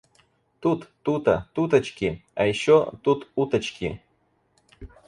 [0.61, 2.25] Тут, тута, туточки.
[2.33, 4.01] А ещё тут уточки.